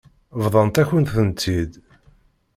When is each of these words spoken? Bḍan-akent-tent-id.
Bḍan-akent-tent-id. 0.43 1.71